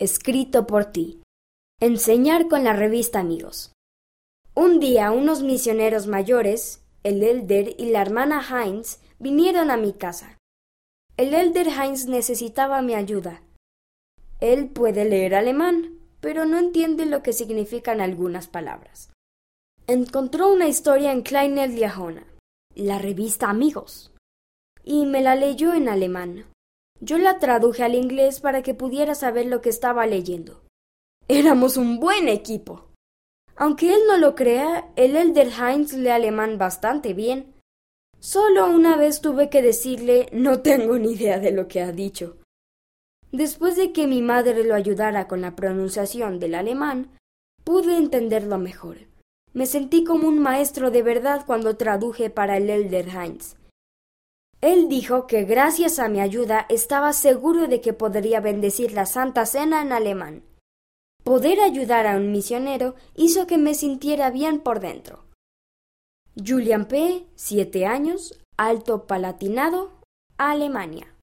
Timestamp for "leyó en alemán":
25.36-26.46